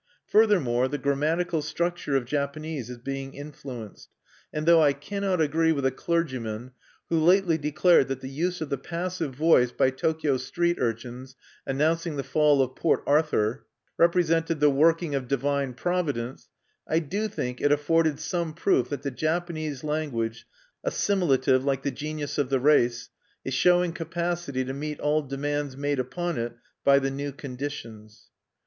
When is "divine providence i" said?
15.27-16.97